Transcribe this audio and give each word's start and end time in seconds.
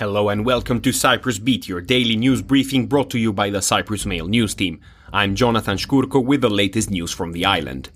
Hello 0.00 0.30
and 0.30 0.46
welcome 0.46 0.80
to 0.80 0.92
Cyprus 0.92 1.38
Beat, 1.38 1.68
your 1.68 1.82
daily 1.82 2.16
news 2.16 2.40
briefing 2.40 2.86
brought 2.86 3.10
to 3.10 3.18
you 3.18 3.34
by 3.34 3.50
the 3.50 3.60
Cyprus 3.60 4.06
Mail 4.06 4.26
news 4.26 4.54
team. 4.54 4.80
I'm 5.12 5.34
Jonathan 5.34 5.76
Shkurko 5.76 6.24
with 6.24 6.40
the 6.40 6.48
latest 6.48 6.90
news 6.90 7.12
from 7.12 7.32
the 7.32 7.44
island. 7.44 7.90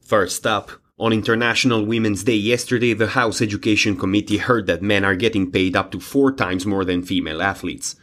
First 0.00 0.48
up, 0.48 0.72
on 0.98 1.12
International 1.12 1.86
Women's 1.86 2.24
Day 2.24 2.34
yesterday, 2.34 2.92
the 2.92 3.06
House 3.06 3.40
Education 3.40 3.96
Committee 3.96 4.38
heard 4.38 4.66
that 4.66 4.82
men 4.82 5.04
are 5.04 5.14
getting 5.14 5.52
paid 5.52 5.76
up 5.76 5.92
to 5.92 6.00
four 6.00 6.32
times 6.32 6.66
more 6.66 6.84
than 6.84 7.04
female 7.04 7.40
athletes. 7.40 7.94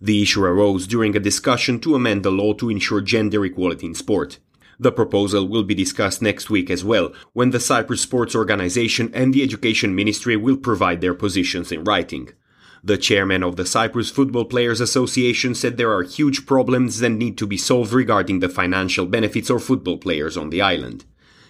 The 0.00 0.22
issue 0.22 0.44
arose 0.44 0.86
during 0.86 1.14
a 1.14 1.20
discussion 1.20 1.78
to 1.80 1.94
amend 1.94 2.22
the 2.22 2.30
law 2.30 2.54
to 2.54 2.70
ensure 2.70 3.02
gender 3.02 3.44
equality 3.44 3.84
in 3.84 3.94
sport. 3.94 4.38
The 4.80 4.92
proposal 4.92 5.48
will 5.48 5.64
be 5.64 5.74
discussed 5.74 6.22
next 6.22 6.50
week 6.50 6.70
as 6.70 6.84
well, 6.84 7.12
when 7.32 7.50
the 7.50 7.58
Cyprus 7.58 8.00
Sports 8.00 8.34
Organization 8.36 9.10
and 9.12 9.34
the 9.34 9.42
Education 9.42 9.94
Ministry 9.94 10.36
will 10.36 10.56
provide 10.56 11.00
their 11.00 11.14
positions 11.14 11.72
in 11.72 11.82
writing. 11.82 12.30
The 12.84 12.96
chairman 12.96 13.42
of 13.42 13.56
the 13.56 13.66
Cyprus 13.66 14.08
Football 14.08 14.44
Players 14.44 14.80
Association 14.80 15.56
said 15.56 15.76
there 15.76 15.92
are 15.92 16.04
huge 16.04 16.46
problems 16.46 17.00
that 17.00 17.10
need 17.10 17.36
to 17.38 17.46
be 17.46 17.56
solved 17.56 17.92
regarding 17.92 18.38
the 18.38 18.48
financial 18.48 19.06
benefits 19.06 19.50
of 19.50 19.64
football 19.64 19.98
players 19.98 20.36
on 20.36 20.50
the 20.50 20.62
island. 20.62 21.04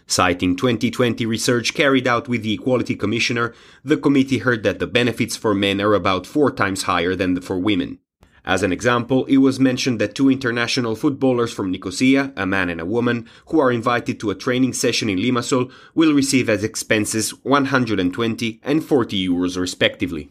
Citing 0.07 0.57
2020 0.57 1.27
research 1.27 1.75
carried 1.75 2.09
out 2.09 2.29
with 2.29 2.43
the 2.43 2.55
Equality 2.55 2.97
Commissioner, 2.97 3.53
the 3.85 3.99
committee 3.99 4.39
heard 4.39 4.63
that 4.63 4.79
the 4.79 4.87
benefits 4.87 5.37
for 5.37 5.55
men 5.55 5.83
are 5.83 5.93
about 5.93 6.27
four 6.27 6.51
times 6.51 6.85
higher 6.85 7.15
than 7.15 7.39
for 7.43 7.59
women. 7.59 7.99
As 8.45 8.63
an 8.63 8.73
example, 8.73 9.25
it 9.27 9.39
was 9.39 9.61
mentioned 9.61 10.01
that 10.01 10.15
two 10.15 10.31
international 10.31 10.97
footballers 10.97 11.53
from 11.53 11.71
Nicosia, 11.71 12.33
a 12.37 12.47
man 12.47 12.71
and 12.71 12.81
a 12.81 12.87
woman, 12.87 13.29
who 13.47 13.61
are 13.61 13.73
invited 13.73 14.19
to 14.21 14.31
a 14.31 14.35
training 14.35 14.73
session 14.73 15.09
in 15.09 15.19
Limassol, 15.19 15.71
will 15.95 16.15
receive 16.15 16.49
as 16.49 16.65
expenses 16.65 17.31
120 17.45 18.61
and 18.63 18.85
40 18.85 19.29
euros 19.29 19.59
respectively. 19.59 20.31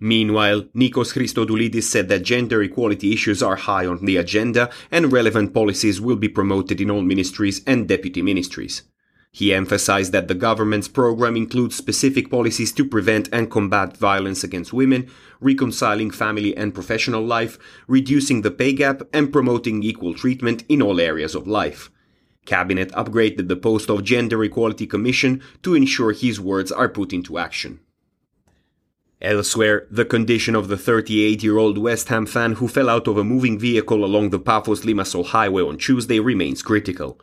Meanwhile, 0.00 0.62
Nikos 0.76 1.12
Christodoulides 1.12 1.82
said 1.82 2.08
that 2.08 2.22
gender 2.22 2.62
equality 2.62 3.12
issues 3.12 3.42
are 3.42 3.56
high 3.56 3.84
on 3.84 4.04
the 4.04 4.16
agenda 4.16 4.70
and 4.92 5.12
relevant 5.12 5.52
policies 5.52 6.00
will 6.00 6.16
be 6.16 6.28
promoted 6.28 6.80
in 6.80 6.90
all 6.90 7.02
ministries 7.02 7.62
and 7.66 7.88
deputy 7.88 8.22
ministries. 8.22 8.82
He 9.30 9.52
emphasized 9.52 10.12
that 10.12 10.26
the 10.26 10.34
government's 10.34 10.88
program 10.88 11.36
includes 11.36 11.76
specific 11.76 12.30
policies 12.30 12.72
to 12.72 12.84
prevent 12.84 13.28
and 13.32 13.50
combat 13.50 13.96
violence 13.96 14.42
against 14.42 14.72
women, 14.72 15.10
reconciling 15.40 16.10
family 16.10 16.56
and 16.56 16.74
professional 16.74 17.22
life, 17.22 17.58
reducing 17.86 18.42
the 18.42 18.50
pay 18.50 18.72
gap, 18.72 19.02
and 19.12 19.32
promoting 19.32 19.82
equal 19.82 20.14
treatment 20.14 20.64
in 20.68 20.82
all 20.82 21.00
areas 21.00 21.34
of 21.34 21.46
life. 21.46 21.90
Cabinet 22.46 22.90
upgraded 22.92 23.48
the 23.48 23.56
post 23.56 23.90
of 23.90 24.02
Gender 24.02 24.42
Equality 24.42 24.86
Commission 24.86 25.42
to 25.62 25.74
ensure 25.74 26.12
his 26.12 26.40
words 26.40 26.72
are 26.72 26.88
put 26.88 27.12
into 27.12 27.36
action. 27.36 27.80
Elsewhere, 29.20 29.86
the 29.90 30.04
condition 30.04 30.54
of 30.54 30.68
the 30.68 30.78
38 30.78 31.42
year 31.42 31.58
old 31.58 31.76
West 31.76 32.08
Ham 32.08 32.24
fan 32.24 32.54
who 32.54 32.68
fell 32.68 32.88
out 32.88 33.06
of 33.06 33.18
a 33.18 33.24
moving 33.24 33.58
vehicle 33.58 34.04
along 34.04 34.30
the 34.30 34.38
Paphos 34.38 34.82
Limassol 34.82 35.26
highway 35.26 35.62
on 35.62 35.76
Tuesday 35.76 36.20
remains 36.20 36.62
critical. 36.62 37.20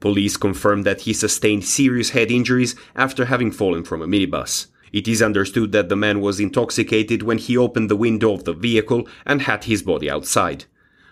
Police 0.00 0.38
confirmed 0.38 0.84
that 0.86 1.02
he 1.02 1.12
sustained 1.12 1.64
serious 1.64 2.10
head 2.10 2.30
injuries 2.30 2.74
after 2.96 3.26
having 3.26 3.52
fallen 3.52 3.84
from 3.84 4.00
a 4.00 4.06
minibus. 4.06 4.66
It 4.92 5.06
is 5.06 5.22
understood 5.22 5.72
that 5.72 5.88
the 5.88 5.96
man 5.96 6.20
was 6.20 6.40
intoxicated 6.40 7.22
when 7.22 7.38
he 7.38 7.56
opened 7.56 7.90
the 7.90 7.96
window 7.96 8.32
of 8.32 8.44
the 8.44 8.54
vehicle 8.54 9.06
and 9.24 9.42
had 9.42 9.64
his 9.64 9.82
body 9.82 10.10
outside. 10.10 10.64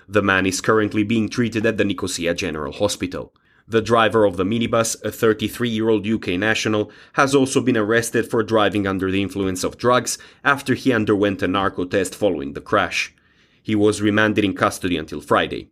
The 0.09 0.23
man 0.23 0.47
is 0.47 0.63
currently 0.63 1.05
being 1.05 1.29
treated 1.29 1.67
at 1.67 1.77
the 1.77 1.85
Nicosia 1.85 2.35
General 2.35 2.73
Hospital. 2.73 3.33
The 3.69 3.83
driver 3.83 4.25
of 4.25 4.39
the 4.39 4.45
minibus, 4.45 4.97
a 5.05 5.13
33 5.13 5.69
year 5.69 5.91
old 5.91 6.07
UK 6.07 6.29
national, 6.29 6.91
has 7.13 7.35
also 7.35 7.61
been 7.61 7.77
arrested 7.77 8.29
for 8.31 8.43
driving 8.43 8.87
under 8.87 9.11
the 9.11 9.21
influence 9.21 9.63
of 9.63 9.77
drugs 9.77 10.17
after 10.43 10.73
he 10.75 10.95
underwent 10.95 11.43
a 11.43 11.47
narco 11.47 11.85
test 11.85 12.15
following 12.15 12.55
the 12.55 12.63
crash. 12.63 13.15
He 13.63 13.75
was 13.75 14.01
remanded 14.01 14.47
in 14.47 14.55
custody 14.55 14.97
until 14.97 15.21
Friday. 15.21 15.69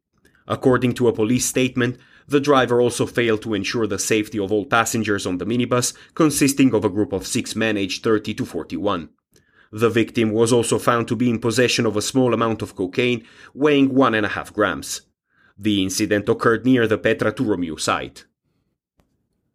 According 0.47 0.93
to 0.95 1.09
a 1.09 1.15
police 1.15 1.47
statement, 1.47 1.97
the 2.29 2.41
driver 2.41 2.81
also 2.81 3.07
failed 3.07 3.43
to 3.43 3.55
ensure 3.55 3.87
the 3.87 3.99
safety 3.99 4.39
of 4.39 4.53
all 4.53 4.65
passengers 4.65 5.27
on 5.27 5.39
the 5.39 5.47
minibus, 5.47 5.95
consisting 6.15 6.75
of 6.75 6.85
a 6.85 6.89
group 6.89 7.13
of 7.13 7.27
six 7.27 7.55
men 7.55 7.77
aged 7.77 8.03
30 8.03 8.35
to 8.35 8.45
41. 8.45 9.09
The 9.73 9.91
victim 9.91 10.31
was 10.31 10.53
also 10.53 10.79
found 10.79 11.09
to 11.09 11.17
be 11.17 11.29
in 11.29 11.39
possession 11.39 11.87
of 11.87 11.97
a 11.97 12.03
small 12.03 12.33
amount 12.33 12.63
of 12.63 12.77
cocaine, 12.77 13.25
weighing 13.55 13.95
one 13.95 14.15
and 14.15 14.25
a 14.25 14.31
half 14.31 14.53
grams. 14.53 15.03
The 15.59 15.83
incident 15.83 16.29
occurred 16.29 16.65
near 16.65 16.87
the 16.87 16.99
Petra 16.99 17.33
tou 17.33 17.45
Romiou 17.45 17.79
site. 17.81 18.25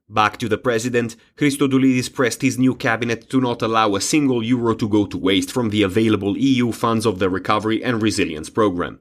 Back 0.10 0.38
to 0.40 0.50
the 0.50 0.58
president, 0.58 1.16
Christodoulides 1.38 2.14
pressed 2.14 2.42
his 2.42 2.60
new 2.60 2.76
cabinet 2.76 3.30
to 3.30 3.40
not 3.40 3.62
allow 3.62 3.96
a 3.96 4.02
single 4.02 4.44
euro 4.44 4.76
to 4.76 4.90
go 4.90 5.06
to 5.06 5.18
waste 5.18 5.52
from 5.52 5.70
the 5.70 5.84
available 5.84 6.38
EU 6.38 6.74
funds 6.74 7.06
of 7.06 7.20
the 7.20 7.30
Recovery 7.30 7.82
and 7.82 8.02
Resilience 8.02 8.50
Programme. 8.50 9.00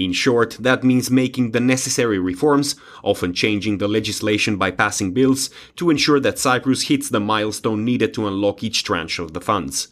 In 0.00 0.14
short, 0.14 0.56
that 0.58 0.82
means 0.82 1.10
making 1.10 1.50
the 1.50 1.60
necessary 1.60 2.18
reforms, 2.18 2.74
often 3.04 3.34
changing 3.34 3.76
the 3.76 3.86
legislation 3.86 4.56
by 4.56 4.70
passing 4.70 5.12
bills, 5.12 5.50
to 5.76 5.90
ensure 5.90 6.18
that 6.20 6.38
Cyprus 6.38 6.84
hits 6.84 7.10
the 7.10 7.20
milestone 7.20 7.84
needed 7.84 8.14
to 8.14 8.26
unlock 8.26 8.62
each 8.62 8.82
tranche 8.82 9.18
of 9.18 9.34
the 9.34 9.42
funds. 9.42 9.88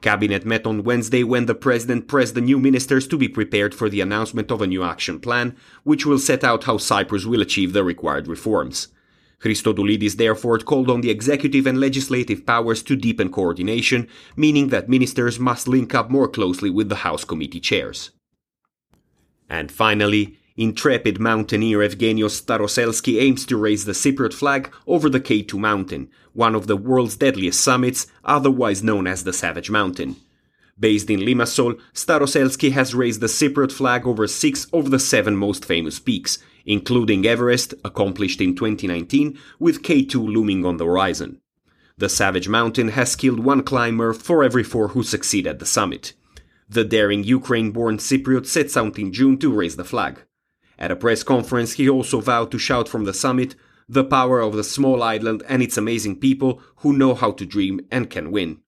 Cabinet 0.00 0.46
met 0.46 0.64
on 0.64 0.84
Wednesday 0.84 1.24
when 1.24 1.46
the 1.46 1.56
president 1.56 2.06
pressed 2.06 2.36
the 2.36 2.40
new 2.40 2.56
ministers 2.56 3.08
to 3.08 3.18
be 3.18 3.26
prepared 3.26 3.74
for 3.74 3.88
the 3.88 4.00
announcement 4.00 4.52
of 4.52 4.62
a 4.62 4.66
new 4.68 4.84
action 4.84 5.18
plan, 5.18 5.56
which 5.82 6.06
will 6.06 6.20
set 6.20 6.44
out 6.44 6.62
how 6.62 6.78
Cyprus 6.78 7.24
will 7.24 7.42
achieve 7.42 7.72
the 7.72 7.82
required 7.82 8.28
reforms. 8.28 8.88
Christodoulides 9.40 10.18
therefore 10.18 10.60
called 10.60 10.88
on 10.88 11.00
the 11.00 11.10
executive 11.10 11.66
and 11.66 11.80
legislative 11.80 12.46
powers 12.46 12.80
to 12.84 12.94
deepen 12.94 13.32
coordination, 13.32 14.06
meaning 14.36 14.68
that 14.68 14.88
ministers 14.88 15.40
must 15.40 15.66
link 15.66 15.96
up 15.96 16.10
more 16.10 16.28
closely 16.28 16.70
with 16.70 16.88
the 16.88 17.02
House 17.02 17.24
committee 17.24 17.58
chairs. 17.58 18.12
And 19.52 19.70
finally, 19.70 20.38
Intrepid 20.56 21.20
mountaineer 21.20 21.80
Evgenios 21.80 22.40
Staroselskiy 22.40 23.20
aims 23.20 23.44
to 23.44 23.58
raise 23.58 23.84
the 23.84 23.92
Cypriot 23.92 24.32
flag 24.32 24.72
over 24.86 25.10
the 25.10 25.20
K2 25.20 25.58
mountain, 25.58 26.08
one 26.32 26.54
of 26.54 26.68
the 26.68 26.76
world's 26.76 27.18
deadliest 27.18 27.60
summits, 27.60 28.06
otherwise 28.24 28.82
known 28.82 29.06
as 29.06 29.24
the 29.24 29.32
Savage 29.34 29.68
Mountain. 29.68 30.16
Based 30.80 31.10
in 31.10 31.20
Limassol, 31.20 31.78
Staroselskiy 31.92 32.72
has 32.72 32.94
raised 32.94 33.20
the 33.20 33.26
Cypriot 33.26 33.72
flag 33.72 34.06
over 34.06 34.26
six 34.26 34.64
of 34.72 34.90
the 34.90 34.98
seven 34.98 35.36
most 35.36 35.66
famous 35.66 36.00
peaks, 36.00 36.38
including 36.64 37.26
Everest, 37.26 37.74
accomplished 37.84 38.40
in 38.40 38.56
2019, 38.56 39.38
with 39.58 39.82
K2 39.82 40.14
looming 40.14 40.64
on 40.64 40.78
the 40.78 40.86
horizon. 40.86 41.42
The 41.98 42.08
Savage 42.08 42.48
Mountain 42.48 42.88
has 42.88 43.16
killed 43.16 43.40
one 43.40 43.62
climber 43.62 44.14
for 44.14 44.42
every 44.42 44.64
four 44.64 44.88
who 44.88 45.02
succeed 45.02 45.46
at 45.46 45.58
the 45.58 45.66
summit. 45.66 46.14
The 46.72 46.84
daring 46.84 47.22
Ukraine 47.22 47.70
born 47.70 47.98
Cypriot 47.98 48.46
sets 48.46 48.78
out 48.78 48.98
in 48.98 49.12
June 49.12 49.36
to 49.40 49.52
raise 49.52 49.76
the 49.76 49.84
flag. 49.84 50.22
At 50.78 50.90
a 50.90 50.96
press 50.96 51.22
conference, 51.22 51.74
he 51.74 51.86
also 51.86 52.22
vowed 52.22 52.50
to 52.50 52.58
shout 52.58 52.88
from 52.88 53.04
the 53.04 53.12
summit 53.12 53.54
the 53.86 54.04
power 54.04 54.40
of 54.40 54.54
the 54.54 54.64
small 54.64 55.02
island 55.02 55.42
and 55.50 55.62
its 55.62 55.76
amazing 55.76 56.18
people 56.18 56.62
who 56.76 56.94
know 56.94 57.14
how 57.14 57.30
to 57.32 57.44
dream 57.44 57.82
and 57.90 58.08
can 58.08 58.30
win. 58.30 58.62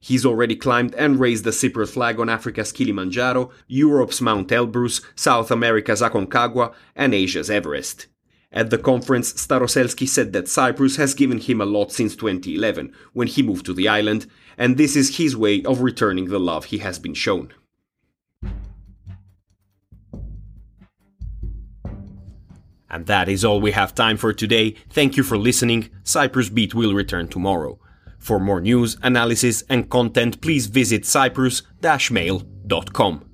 He's 0.00 0.26
already 0.26 0.56
climbed 0.56 0.96
and 0.96 1.20
raised 1.20 1.44
the 1.44 1.52
Cypriot 1.52 1.90
flag 1.90 2.18
on 2.18 2.28
Africa's 2.28 2.72
Kilimanjaro, 2.72 3.52
Europe's 3.68 4.20
Mount 4.20 4.48
Elbrus, 4.48 5.00
South 5.14 5.52
America's 5.52 6.02
Aconcagua, 6.02 6.74
and 6.96 7.14
Asia's 7.14 7.50
Everest. 7.50 8.08
At 8.50 8.70
the 8.70 8.78
conference, 8.78 9.34
Staroselskiy 9.34 10.08
said 10.08 10.32
that 10.32 10.48
Cyprus 10.48 10.96
has 10.96 11.12
given 11.12 11.36
him 11.38 11.60
a 11.60 11.66
lot 11.66 11.92
since 11.92 12.16
2011, 12.16 12.94
when 13.12 13.28
he 13.28 13.42
moved 13.42 13.66
to 13.66 13.74
the 13.74 13.88
island, 13.88 14.26
and 14.56 14.78
this 14.78 14.96
is 14.96 15.18
his 15.18 15.36
way 15.36 15.62
of 15.64 15.82
returning 15.82 16.24
the 16.26 16.40
love 16.40 16.64
he 16.66 16.78
has 16.78 16.98
been 16.98 17.12
shown. 17.12 17.52
And 22.90 23.04
that 23.04 23.28
is 23.28 23.44
all 23.44 23.60
we 23.60 23.72
have 23.72 23.94
time 23.94 24.16
for 24.16 24.32
today. 24.32 24.74
Thank 24.88 25.18
you 25.18 25.22
for 25.22 25.36
listening. 25.36 25.90
Cyprus 26.02 26.48
Beat 26.48 26.74
will 26.74 26.94
return 26.94 27.28
tomorrow. 27.28 27.78
For 28.18 28.40
more 28.40 28.62
news, 28.62 28.96
analysis, 29.02 29.62
and 29.68 29.90
content, 29.90 30.40
please 30.40 30.68
visit 30.68 31.04
cyprus-mail.com. 31.04 33.27